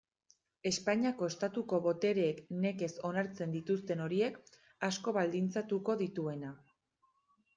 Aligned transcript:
Espainiako 0.67 1.27
Estatuko 1.31 1.79
botereek 1.87 2.39
nekez 2.63 2.89
onartzen 3.11 3.53
dituzten 3.57 4.01
horiek, 4.05 4.39
asko 4.89 5.13
baldintzatuko 5.19 5.99
dituena. 6.03 6.55